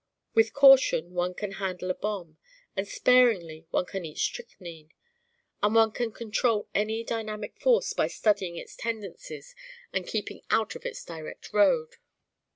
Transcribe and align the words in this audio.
With 0.33 0.53
caution 0.55 1.13
one 1.13 1.35
can 1.35 1.51
handle 1.61 1.91
a 1.91 1.93
bomb, 1.93 2.39
and 2.75 2.87
sparingly 2.87 3.67
one 3.69 3.85
can 3.85 4.03
eat 4.03 4.17
strychnine, 4.17 4.89
and 5.61 5.75
one 5.75 5.91
can 5.91 6.11
control 6.11 6.67
any 6.73 7.03
dynamic 7.03 7.55
force 7.59 7.93
by 7.93 8.07
studying 8.07 8.57
its 8.57 8.75
tendencies 8.75 9.53
and 9.93 10.07
keeping 10.07 10.41
out 10.49 10.73
of 10.75 10.87
its 10.87 11.05
direct 11.05 11.53
road. 11.53 11.97